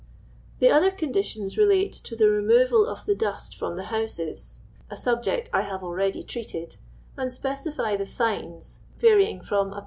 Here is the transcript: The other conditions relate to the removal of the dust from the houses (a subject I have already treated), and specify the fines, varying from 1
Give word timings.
The 0.57 0.71
other 0.71 0.89
conditions 0.89 1.59
relate 1.59 1.91
to 1.93 2.15
the 2.15 2.27
removal 2.27 2.87
of 2.87 3.05
the 3.05 3.13
dust 3.13 3.55
from 3.55 3.75
the 3.75 3.83
houses 3.93 4.59
(a 4.89 4.97
subject 4.97 5.47
I 5.53 5.61
have 5.61 5.83
already 5.83 6.23
treated), 6.23 6.77
and 7.15 7.31
specify 7.31 7.95
the 7.97 8.07
fines, 8.07 8.79
varying 8.97 9.41
from 9.41 9.69
1 9.69 9.79